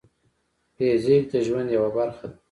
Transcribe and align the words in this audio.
فزیک 0.75 1.23
د 1.31 1.33
ژوند 1.47 1.69
یوه 1.75 1.89
برخه 1.97 2.25
ده. 2.31 2.37